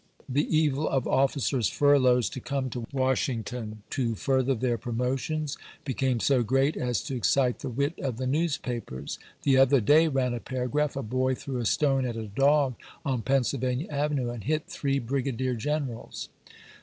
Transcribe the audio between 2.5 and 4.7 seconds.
to Washington to further